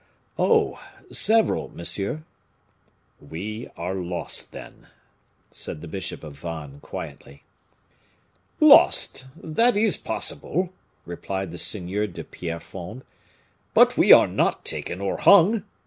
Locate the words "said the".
5.51-5.87